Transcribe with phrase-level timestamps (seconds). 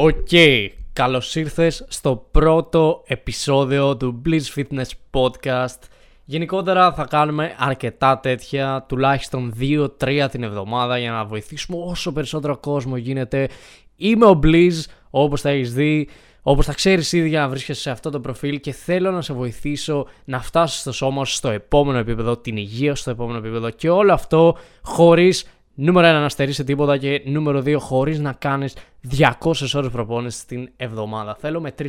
[0.00, 0.68] OK, okay.
[0.92, 5.78] καλώς ήρθες στο πρώτο επεισόδιο του Bliss Fitness Podcast.
[6.24, 12.96] Γενικότερα θα κάνουμε αρκετά τέτοια, τουλάχιστον 2-3 την εβδομάδα για να βοηθήσουμε όσο περισσότερο κόσμο
[12.96, 13.48] γίνεται.
[13.96, 14.74] Είμαι ο Bliss,
[15.10, 16.08] όπως θα έχεις δει,
[16.42, 19.32] όπως θα ξέρεις ήδη για να βρίσκεσαι σε αυτό το προφίλ και θέλω να σε
[19.32, 23.70] βοηθήσω να φτάσεις στο σώμα σου στο επόμενο επίπεδο, την υγεία σου στο επόμενο επίπεδο
[23.70, 25.46] και όλο αυτό χωρίς
[25.80, 28.76] Νούμερο 1 να στερήσει τίποτα και νούμερο 2 χωρίς να κάνεις
[29.18, 29.28] 200
[29.74, 31.36] ώρες προπόνησης την εβδομάδα.
[31.40, 31.86] Θέλω με 3-4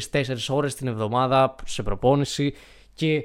[0.49, 2.53] ώρες την εβδομάδα σε προπόνηση
[2.94, 3.23] και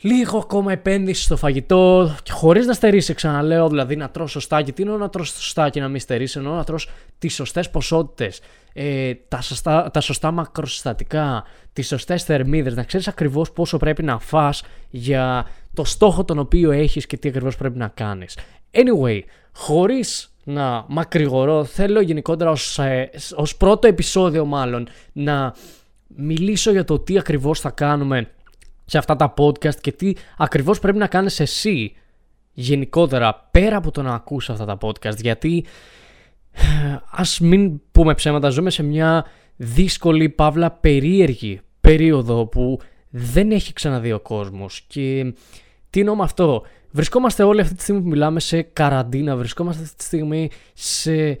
[0.00, 4.62] λίγο ακόμα επένδυση στο φαγητό χωρίς να στερήσει, ξαναλέω, δηλαδή να τρως σωστά.
[4.62, 7.70] Και τι εννοώ να τρως σωστά και να μην στερήσει, εννοώ να τρως τις σωστές
[7.70, 8.40] ποσότητες,
[8.72, 14.18] ε, τα, σωστά, τα σωστά μακροσυστατικά, τις σωστές θερμίδες, να ξέρεις ακριβώς πόσο πρέπει να
[14.18, 18.38] φας για το στόχο τον οποίο έχεις και τι ακριβώς πρέπει να κάνεις.
[18.70, 19.20] Anyway,
[19.52, 25.54] χωρίς να μακρηγορώ, θέλω γενικότερα ως, ε, ως πρώτο επεισόδιο μάλλον να
[26.06, 28.30] μιλήσω για το τι ακριβώς θα κάνουμε
[28.90, 31.92] σε αυτά τα podcast και τι ακριβώς πρέπει να κάνεις εσύ
[32.52, 35.16] γενικότερα πέρα από το να ακούς αυτά τα podcast.
[35.16, 35.64] Γιατί
[36.52, 36.62] ε,
[37.10, 39.24] ας μην πούμε ψέματα ζούμε σε μια
[39.56, 44.84] δύσκολη παύλα περίεργη περίοδο που δεν έχει ξαναδεί ο κόσμος.
[44.86, 45.34] Και
[45.90, 49.96] τι εννοώ με αυτό; Βρισκόμαστε όλοι αυτή τη στιγμή που μιλάμε σε καραντίνα, βρισκόμαστε αυτή
[49.96, 51.38] τη στιγμή σε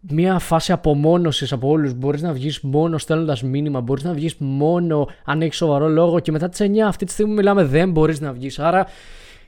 [0.00, 1.94] μια φάση απομόνωσης από όλους.
[1.94, 6.32] Μπορείς να βγεις μόνο στέλνοντας μήνυμα, μπορείς να βγεις μόνο αν έχεις σοβαρό λόγο και
[6.32, 8.58] μετά τις 9 αυτή τη στιγμή που μιλάμε δεν μπορείς να βγεις.
[8.58, 8.86] Άρα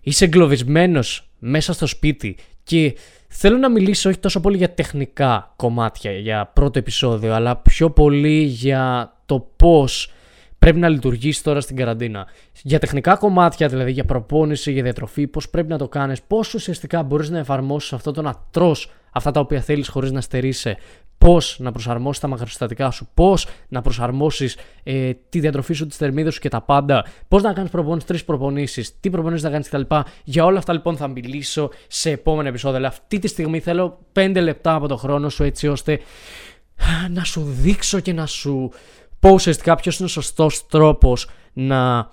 [0.01, 2.97] είσαι εγκλωβισμένος μέσα στο σπίτι και
[3.29, 8.43] θέλω να μιλήσω όχι τόσο πολύ για τεχνικά κομμάτια για πρώτο επεισόδιο, αλλά πιο πολύ
[8.43, 10.13] για το πώς
[10.59, 12.27] πρέπει να λειτουργήσει τώρα στην καραντίνα.
[12.63, 17.03] Για τεχνικά κομμάτια, δηλαδή για προπόνηση, για διατροφή, πώς πρέπει να το κάνεις, πώς ουσιαστικά
[17.03, 18.77] μπορείς να εφαρμόσεις αυτό το να τρώ
[19.13, 20.77] αυτά τα οποία θέλεις χωρίς να στερείσαι,
[21.19, 26.35] πώς να προσαρμόσεις τα μακροσυστατικά σου, πώς να προσαρμόσεις ε, τη διατροφή σου, τις θερμίδες
[26.35, 29.95] σου και τα πάντα, πώς να κάνεις προπόνηση, τρεις προπονήσεις, τι προπονήσεις να κάνεις κτλ.
[30.25, 32.79] Για όλα αυτά λοιπόν θα μιλήσω σε επόμενο επεισόδιο.
[32.79, 36.01] Αλλά αυτή τη στιγμή θέλω 5 λεπτά από το χρόνο σου έτσι ώστε
[37.11, 38.71] να σου δείξω και να σου
[39.21, 42.11] πω ουσιαστικά ποιος είναι ο σωστός τρόπος να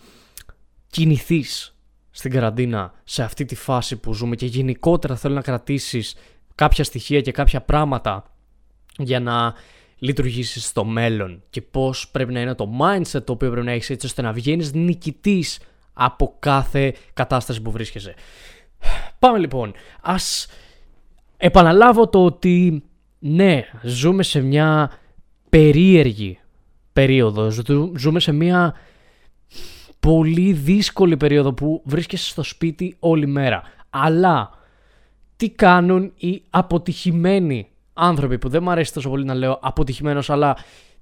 [0.87, 1.75] κινηθείς
[2.11, 6.15] στην καραντίνα σε αυτή τη φάση που ζούμε και γενικότερα θέλω να κρατήσεις
[6.55, 8.23] κάποια στοιχεία και κάποια πράγματα
[8.97, 9.53] για να
[9.97, 13.89] λειτουργήσεις στο μέλλον και πώς πρέπει να είναι το mindset το οποίο πρέπει να έχεις
[13.89, 15.59] έτσι ώστε να βγαίνεις νικητής
[15.93, 18.13] από κάθε κατάσταση που βρίσκεσαι.
[19.19, 19.73] Πάμε λοιπόν.
[20.01, 20.47] Ας
[21.37, 22.83] επαναλάβω το ότι
[23.19, 24.91] ναι, ζούμε σε μια
[25.49, 26.39] περίεργη
[26.95, 27.51] περίοδο.
[27.97, 28.73] Ζούμε σε μια
[29.99, 33.63] πολύ δύσκολη περίοδο που βρίσκεσαι στο σπίτι όλη μέρα.
[33.89, 34.49] Αλλά
[35.35, 40.57] τι κάνουν οι αποτυχημένοι άνθρωποι που δεν μου αρέσει τόσο πολύ να λέω αποτυχημένος αλλά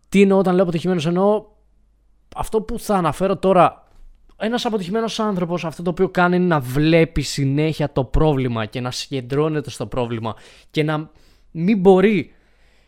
[0.09, 1.45] τι εννοώ όταν λέω αποτυχημένος εννοώ
[2.35, 3.87] αυτό που θα αναφέρω τώρα
[4.37, 8.91] ένας αποτυχημένος άνθρωπος αυτό το οποίο κάνει είναι να βλέπει συνέχεια το πρόβλημα και να
[8.91, 10.35] συγκεντρώνεται στο πρόβλημα
[10.71, 11.09] και να
[11.51, 12.33] μην μπορεί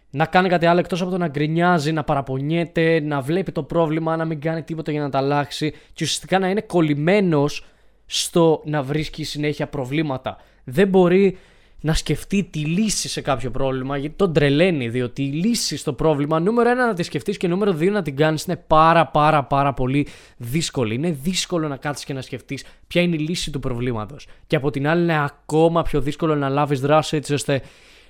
[0.10, 4.16] να κάνει κάτι άλλο εκτός από το να γκρινιάζει, να παραπονιέται, να βλέπει το πρόβλημα,
[4.16, 7.66] να μην κάνει τίποτα για να τα αλλάξει και ουσιαστικά να είναι κολλημένος
[8.06, 10.38] στο να βρίσκει συνέχεια προβλήματα.
[10.64, 11.38] Δεν μπορεί
[11.86, 16.40] να σκεφτεί τη λύση σε κάποιο πρόβλημα γιατί τον τρελαίνει διότι η λύση στο πρόβλημα
[16.40, 19.74] νούμερο ένα να τη σκεφτείς και νούμερο δύο να την κάνεις είναι πάρα πάρα πάρα
[19.74, 20.94] πολύ δύσκολη.
[20.94, 24.70] Είναι δύσκολο να κάτσεις και να σκεφτείς ποια είναι η λύση του προβλήματος και από
[24.70, 27.62] την άλλη είναι ακόμα πιο δύσκολο να λάβεις δράση έτσι ώστε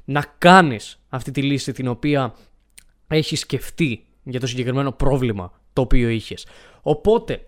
[0.05, 2.35] να κάνεις αυτή τη λύση την οποία
[3.07, 6.45] έχεις σκεφτεί για το συγκεκριμένο πρόβλημα το οποίο είχες.
[6.81, 7.45] Οπότε,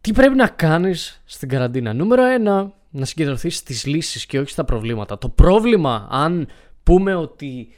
[0.00, 4.64] τι πρέπει να κάνεις στην καραντίνα; Νούμερο ένα, να συγκεντρωθείς στις λύσεις και όχι στα
[4.64, 5.18] προβλήματα.
[5.18, 6.48] Το πρόβλημα, αν
[6.82, 7.68] πούμε ότι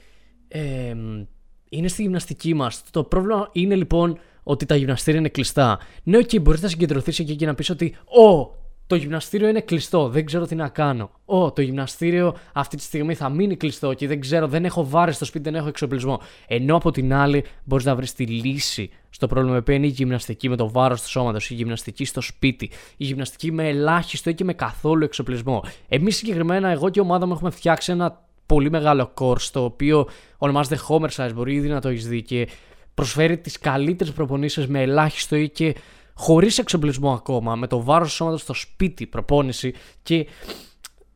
[1.68, 5.78] είναι στη γυμναστική μας, το πρόβλημα είναι λοιπόν ότι τα γυμναστήρια είναι κλειστά.
[6.02, 8.56] Ναι, ok, μπορείς να συγκεντρωθείς εκεί και να πεις ότι «Ω,
[8.88, 11.10] το γυμναστήριο είναι κλειστό, δεν ξέρω τι να κάνω.
[11.24, 15.14] Ω, το γυμναστήριο αυτή τη στιγμή θα μείνει κλειστό και δεν ξέρω, δεν έχω βάρες
[15.14, 16.20] στο σπίτι, δεν έχω εξοπλισμό.
[16.46, 20.48] Ενώ από την άλλη μπορείς να βρεις τη λύση στο πρόβλημα που είναι η γυμναστική
[20.48, 24.44] με το βάρος του σώματος, η γυμναστική στο σπίτι, η γυμναστική με ελάχιστο ή και
[24.44, 25.64] με καθόλου εξοπλισμό.
[25.88, 30.08] Εμείς συγκεκριμένα, εγώ και η ομάδα μου έχουμε φτιάξει ένα πολύ μεγάλο course το οποίο
[30.38, 32.48] ονομάζεται Homer Size, μπορεί ήδη να το έχεις δει και
[32.94, 35.74] προσφέρει τις καλύτερες προπονήσεις με ελάχιστο ή και
[36.18, 40.26] χωρίς εξοπλισμό ακόμα, με το βάρος του σώματος στο σπίτι προπόνηση και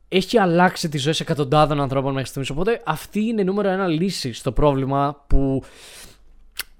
[0.07, 2.49] έχει αλλάξει τη ζωή σε εκατοντάδων ανθρώπων μέχρι στιγμής.
[2.49, 5.63] Οπότε αυτή είναι νούμερο ένα λύση στο πρόβλημα που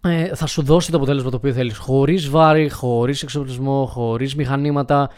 [0.01, 1.77] ε, θα σου δώσει το αποτέλεσμα το οποίο θέλεις.
[1.77, 5.09] Χωρίς βάρη, χωρίς εξοπλισμό, χωρίς μηχανήματα,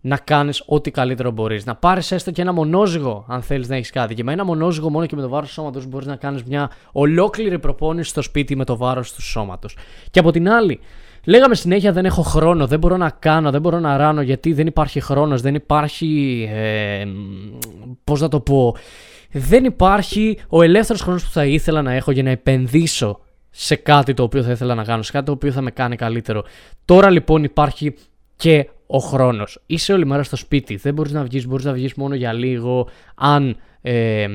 [0.00, 1.64] να κάνεις ό,τι καλύτερο μπορείς.
[1.64, 4.14] Να πάρεις έστω και ένα μονόζυγο, αν θέλεις να έχεις κάτι.
[4.14, 6.70] Και με ένα μονόζυγο μόνο και με το βάρος του σώματος μπορείς να κάνεις μια
[6.92, 9.76] ολόκληρη προπόνηση στο σπίτι με το βάρος του σώματος.
[10.10, 10.80] Και από την άλλη,
[11.28, 14.66] λέγαμε συνέχεια δεν έχω χρόνο, δεν μπορώ να κάνω, δεν μπορώ να ράνω γιατί δεν
[14.66, 16.48] υπάρχει χρόνος, δεν υπάρχει.
[16.52, 17.04] Ε,
[18.04, 18.76] Πώς να το πω.
[19.32, 23.20] Δεν υπάρχει ο ελεύθερος χρόνος που θα ήθελα να έχω για να επενδύσω
[23.50, 25.96] σε κάτι το οποίο θα ήθελα να κάνω, σε κάτι το οποίο θα με κάνει
[25.96, 26.44] καλύτερο.
[26.84, 27.94] Τώρα λοιπόν υπάρχει
[28.36, 29.62] και ο χρόνος.
[29.66, 30.76] Είσαι όλη μέρα στο σπίτι.
[30.76, 32.88] Δεν μπορείς να βγεις, μπορείς να βγεις μόνο για λίγο.
[33.14, 34.26] Αν ε,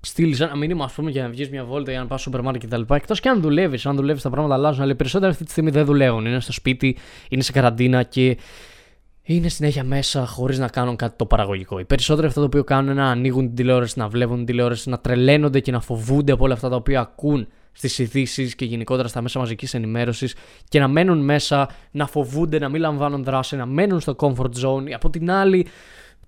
[0.00, 2.44] στείλεις ένα μήνυμα, ας πούμε, για να βγεις μια βόλτα για να πας στο σούπερ
[2.44, 2.94] μάρκετ κτλ.
[2.94, 4.82] Εκτός και αν δουλεύεις, αν δουλεύεις τα πράγματα αλλάζουν.
[4.82, 6.26] Αλλά οι περισσότεροι αυτή τη στιγμή δεν δουλεύουν.
[6.26, 6.96] Είναι στο σπίτι,
[7.28, 8.36] είναι σε καραντίνα και
[9.22, 11.78] είναι συνέχεια μέσα χωρίς να κάνουν κάτι το παραγωγικό.
[11.78, 14.88] Οι περισσότεροι αυτό το οποίο κάνουν είναι να ανοίγουν την τηλεόραση, να βλέπουν την τηλεόραση,
[14.88, 19.08] να τρελαίνονται και να φοβούνται από όλα αυτά τα οποία ακούν στις ειδήσει και γενικότερα
[19.08, 20.34] στα μέσα μαζικής ενημέρωσης
[20.68, 24.90] και να μένουν μέσα, να φοβούνται, να μην λαμβάνουν δράση, να μένουν στο comfort zone.
[24.94, 25.66] Από την άλλη,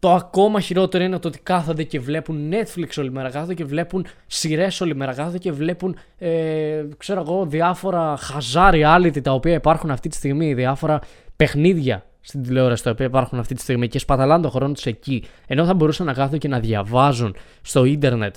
[0.01, 4.07] το ακόμα χειρότερο είναι το ότι κάθονται και βλέπουν Netflix όλη μέρα, κάθονται και βλέπουν
[4.27, 9.91] σειρές όλη μέρα, κάθονται και βλέπουν, ε, ξέρω εγώ, διάφορα χαζά reality τα οποία υπάρχουν
[9.91, 11.01] αυτή τη στιγμή, διάφορα
[11.37, 15.25] παιχνίδια στην τηλεόραση τα οποία υπάρχουν αυτή τη στιγμή και σπαταλάνε τον χρόνο τους εκεί,
[15.47, 18.37] ενώ θα μπορούσαν να κάθονται και να διαβάζουν στο ίντερνετ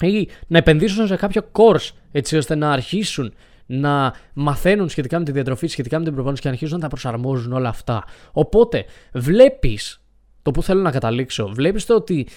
[0.00, 3.34] ή να επενδύσουν σε κάποιο course έτσι ώστε να αρχίσουν
[3.66, 6.88] να μαθαίνουν σχετικά με τη διατροφή, σχετικά με την προπόνηση και να αρχίσουν να τα
[6.88, 8.04] προσαρμόζουν όλα αυτά.
[8.32, 10.03] Οπότε βλέπεις
[10.44, 11.46] το που θέλω να καταλήξω.
[11.48, 12.28] Βλέπεις το ότι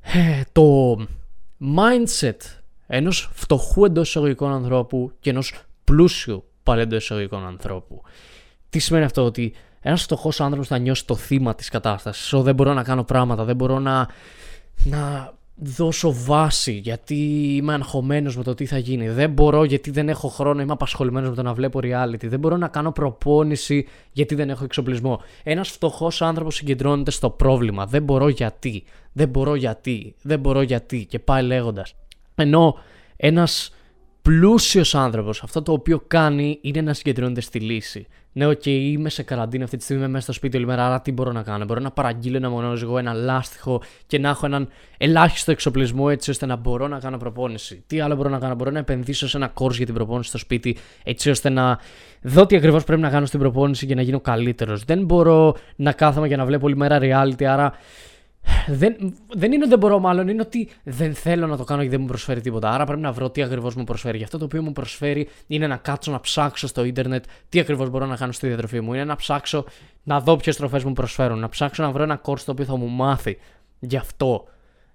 [0.00, 0.96] ε, το
[1.76, 2.36] mindset
[2.86, 5.52] ενός φτωχού εντός εισαγωγικών ανθρώπου και ενός
[5.84, 8.02] πλούσιου πάλι εντό εισαγωγικών ανθρώπου.
[8.70, 12.32] Τι σημαίνει αυτό, ότι ένας φτωχός άνθρωπος θα νιώσει το θύμα της κατάστασης.
[12.42, 14.08] δεν μπορώ να κάνω πράγματα, δεν μπορώ να,
[14.84, 15.32] να
[15.62, 17.14] δώσω βάση γιατί
[17.56, 19.08] είμαι αγχωμένος με το τι θα γίνει.
[19.08, 22.26] Δεν μπορώ γιατί δεν έχω χρόνο, είμαι απασχολημένος με το να βλέπω reality.
[22.26, 25.20] Δεν μπορώ να κάνω προπόνηση γιατί δεν έχω εξοπλισμό.
[25.42, 27.86] Ένας φτωχός άνθρωπος συγκεντρώνεται στο πρόβλημα.
[27.86, 31.94] Δεν μπορώ γιατί, δεν μπορώ γιατί, δεν μπορώ γιατί και πάει λέγοντας.
[32.34, 32.74] Ενώ
[33.16, 33.74] ένας
[34.22, 39.08] πλούσιος άνθρωπος αυτό το οποίο κάνει είναι να συγκεντρώνεται στη λύση ναι, OK, okay, είμαι
[39.08, 41.42] σε καραντίνα αυτή τη στιγμή, είμαι μέσα στο σπίτι όλη μέρα, άρα τι μπορώ να
[41.42, 44.68] κάνω; Μπορώ να παραγγείλω ένα μονόζυγο, ένα λάστιχο και να έχω έναν
[44.98, 47.84] ελάχιστο εξοπλισμό έτσι ώστε να μπορώ να κάνω προπόνηση.
[47.86, 50.38] Τι άλλο μπορώ να κάνω, μπορώ να επενδύσω σε ένα course για την προπόνηση στο
[50.38, 51.78] σπίτι, έτσι ώστε να
[52.22, 54.84] δω τι ακριβώς πρέπει να κάνω στην προπόνηση για να γίνω καλύτερος.
[54.84, 57.72] Δεν μπορώ να κάθομαι και να βλέπω όλη μέρα reality, άρα
[58.66, 61.96] δεν, δεν είναι ότι δεν μπορώ, μάλλον είναι ότι δεν θέλω να το κάνω γιατί
[61.96, 62.70] δεν μου προσφέρει τίποτα.
[62.70, 64.16] Άρα πρέπει να βρω τι ακριβώς μου προσφέρει.
[64.16, 67.90] Γι' αυτό το οποίο μου προσφέρει είναι να κάτσω να ψάξω στο ίντερνετ τι ακριβώς
[67.90, 68.94] μπορώ να κάνω στη διατροφή μου.
[68.94, 69.64] Είναι να ψάξω
[70.02, 71.38] να δω ποιες τροφές μου προσφέρουν.
[71.38, 73.38] Να ψάξω να βρω ένα course το οποίο θα μου μάθει
[73.78, 74.44] γι' αυτό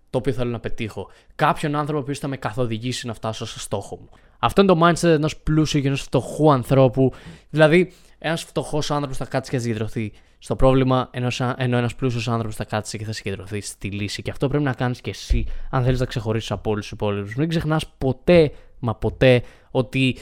[0.09, 1.09] το οποίο θέλω να πετύχω.
[1.35, 4.09] Κάποιον άνθρωπο που θα με καθοδηγήσει να φτάσω στο στόχο μου.
[4.39, 7.11] Αυτό είναι το mindset ενός πλούσιου και ενός φτωχού ανθρώπου.
[7.49, 10.11] Δηλαδή, ένας φτωχός άνθρωπος θα κάτσει και θα συγκεντρωθεί
[10.45, 11.27] στο πρόβλημα, ενώ,
[11.57, 14.21] ενώ ένας πλούσιος άνθρωπος θα κάτσει και θα συγκεντρωθεί στη λύση.
[14.21, 17.35] Και αυτό πρέπει να κάνεις και εσύ, αν θέλεις να ξεχωρίσεις από όλους τους υπόλοιπους.
[17.35, 20.17] Μην ξεχνάς ποτέ, μα ποτέ, ότι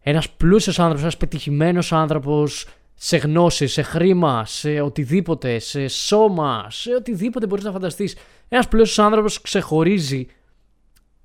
[0.00, 6.94] ένας πλούσιος άνθρωπος, ένας πετυχημένος άνθρωπος, σε γνώση, σε χρήμα, σε οτιδήποτε, σε σώμα, σε
[6.94, 8.16] οτιδήποτε μπορείς να φανταστείς.
[8.48, 10.26] Ένας πλούσιος άνθρωπος ξεχωρίζει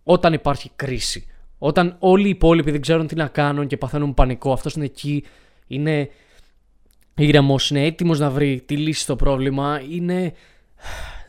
[0.04, 1.28] όταν υπάρχει κρίση.
[1.58, 5.24] Όταν όλοι οι υπόλοιποι δεν ξέρουν τι να κάνουν και παθαίνουν πανικό, αυτός είναι εκεί,
[5.68, 6.10] είναι
[7.15, 10.33] ήρεμος, είναι έτοιμος να βρει τη λύση στο πρόβλημα, είναι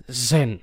[0.06, 0.60] ζεν.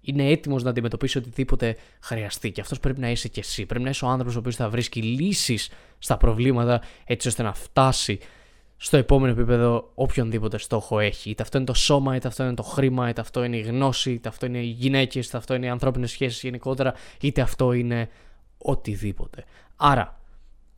[0.00, 2.52] Είναι έτοιμος να αντιμετωπίσει οτιδήποτε χρειαστεί.
[2.52, 3.66] Και αυτός πρέπει να είσαι κι εσύ.
[3.66, 7.52] Πρέπει να είσαι ο άνθρωπος ο οποίος θα βρίσκει λύσεις στα προβλήματα έτσι ώστε να
[7.52, 8.18] φτάσει
[8.76, 11.30] στο επόμενο επίπεδο οποιονδήποτε στόχο έχει.
[11.30, 14.10] Είτε αυτό είναι το σώμα, είτε αυτό είναι το χρήμα, είτε αυτό είναι η γνώση,
[14.10, 18.08] είτε αυτό είναι οι γυναίκες, είτε αυτό είναι οι ανθρώπινες σχέσεις γενικότερα, είτε αυτό είναι
[18.58, 19.44] οτιδήποτε.
[19.76, 20.17] Άρα,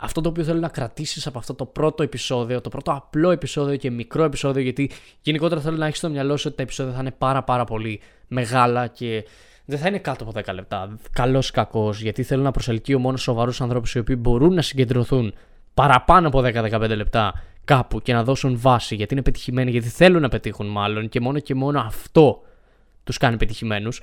[0.01, 3.77] αυτό το οποίο θέλω να κρατήσεις από αυτό το πρώτο επεισόδιο, το πρώτο απλό επεισόδιο
[3.77, 4.91] και μικρό επεισόδιο, γιατί
[5.21, 8.01] γενικότερα θέλω να έχεις στο μυαλό σου ότι τα επεισόδια θα είναι πάρα πάρα πολύ
[8.29, 9.25] μεγάλα και
[9.65, 10.99] δεν θα είναι κάτω από 10 λεπτά.
[11.13, 15.35] Καλός ή κακός, γιατί θέλω να προσελκύω μόνο σοβαρούς ανθρώπους οι οποίοι μπορούν να συγκεντρωθούν
[15.75, 20.29] παραπάνω από 10-15 λεπτά κάπου και να δώσουν βάση, γιατί είναι πετυχημένοι, γιατί θέλουν να
[20.29, 22.43] πετύχουν μάλλον και μόνο και μόνο αυτό
[23.05, 24.01] τους κάνει πετυχημένους.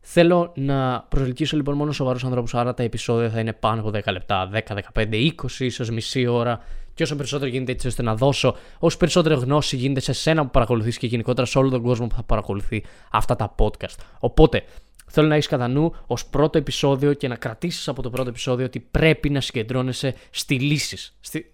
[0.00, 4.12] Θέλω να προσελκύσω λοιπόν μόνο σοβαρούς ανθρώπους, άρα τα επεισόδια θα είναι πάνω από 10
[4.12, 6.60] λεπτά, 10, 15, 20, ίσως μισή ώρα.
[6.94, 10.50] Και όσο περισσότερο γίνεται έτσι ώστε να δώσω, όσο περισσότερη γνώση γίνεται σε σένα που
[10.50, 13.94] παρακολουθείς και γενικότερα σε όλο τον κόσμο που θα παρακολουθεί αυτά τα podcast.
[14.18, 14.64] Οπότε,
[15.06, 18.64] θέλω να έχεις κατά νου ως πρώτο επεισόδιο και να κρατήσεις από το πρώτο επεισόδιο
[18.66, 21.16] ότι πρέπει να συγκεντρώνεσαι στη λύσεις.
[21.20, 21.50] Στη...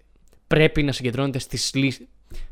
[0.47, 2.07] Πρέπει να συγκεντρώνεται στις λύσεις.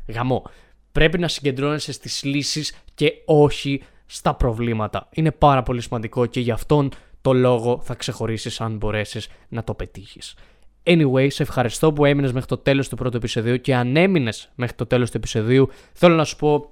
[0.06, 0.44] Γαμό.
[0.92, 5.08] Πρέπει να συγκεντρώνεσαι στις λύσεις και όχι στα προβλήματα.
[5.10, 9.74] Είναι πάρα πολύ σημαντικό και γι' αυτόν το λόγο θα ξεχωρίσεις αν μπορέσεις να το
[9.74, 10.34] πετύχεις.
[10.82, 14.76] Anyway, σε ευχαριστώ που έμεινες μέχρι το τέλος του πρώτου επεισοδίου και αν έμεινες μέχρι
[14.76, 16.70] το τέλος του επεισοδίου, θέλω να σου πω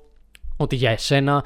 [0.57, 1.45] ότι για εσένα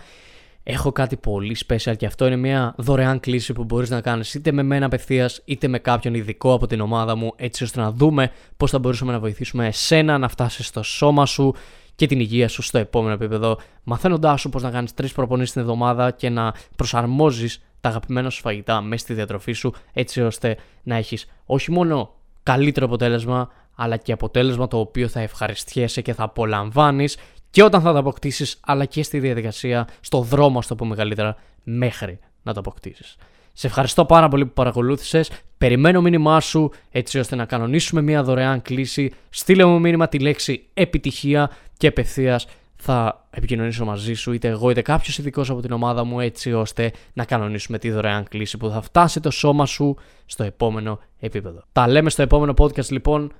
[0.62, 4.52] έχω κάτι πολύ special και αυτό είναι μια δωρεάν κλίση που μπορείς να κάνεις είτε
[4.52, 8.30] με μένα απευθείας είτε με κάποιον ειδικό από την ομάδα μου έτσι ώστε να δούμε
[8.56, 11.54] πώς θα μπορούσαμε να βοηθήσουμε εσένα να φτάσεις στο σώμα σου
[11.98, 15.60] και την υγεία σου στο επόμενο επίπεδο, μαθαίνοντάς σου πώς να κάνεις τρεις προπονήσεις την
[15.60, 20.96] εβδομάδα και να προσαρμόζεις τα αγαπημένα σου φαγητά μέσα στη διατροφή σου, έτσι ώστε να
[20.96, 27.16] έχεις όχι μόνο καλύτερο αποτέλεσμα, αλλά και αποτέλεσμα το οποίο θα ευχαριστιέσαι και θα απολαμβάνεις
[27.50, 31.36] και όταν θα το αποκτήσεις, αλλά και στη διαδικασία, στο δρόμο, ας το πούμε καλύτερα,
[31.62, 33.16] μέχρι να το αποκτήσεις.
[33.52, 35.30] Σε ευχαριστώ πάρα πολύ που παρακολούθησες.
[35.58, 39.12] Περιμένω μήνυμά σου έτσι ώστε να κανονίσουμε μια δωρεάν κλίση.
[39.30, 42.46] Στείλε μου μήνυμα τη λέξη επιτυχία και απευθείας
[42.76, 46.92] θα επικοινωνήσω μαζί σου, είτε εγώ είτε κάποιος ειδικός από την ομάδα μου, έτσι ώστε
[47.12, 49.96] να κανονίσουμε τη δωρεάν κλίση που θα φτάσει το σώμα σου
[50.26, 51.62] στο επόμενο επίπεδο.
[51.72, 53.32] Τα λέμε στο επόμενο podcast λοιπόν.